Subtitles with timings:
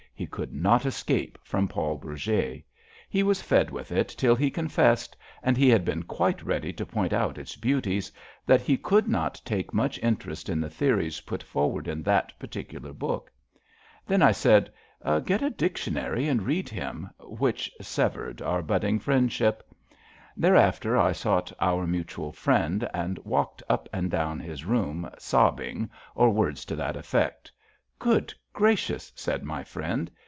[0.13, 2.63] He could not escape from Paul Bourget.
[3.09, 6.85] He was fed with it till he confessed— and he had been quite ready to
[6.85, 8.11] point out its beauties—
[8.47, 12.93] ^that we could not take much interest in the theories put forward in that particular
[12.93, 13.31] book.
[14.05, 14.71] Then I said:
[15.03, 18.99] Get a dictionarji] THE THEEE YOUNG MEN 261 and read him/' which severed our budding
[18.99, 19.73] friend ship.
[20.37, 26.29] Thereafter I sought our Mutual Friend and walked up and down his room sobbing, or
[26.29, 27.47] words to that effect.
[27.47, 27.51] ^
[27.99, 30.09] * Good gracious!'' said my friend.